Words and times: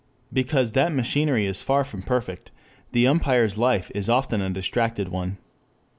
Because 0.33 0.71
that 0.71 0.91
machinery 0.91 1.45
is 1.45 1.61
far 1.61 1.83
from 1.83 2.01
perfect, 2.01 2.49
the 2.91 3.05
umpire's 3.05 3.55
life 3.59 3.91
is 3.93 4.09
often 4.09 4.41
a 4.41 4.49
distracted 4.49 5.09
one. 5.09 5.37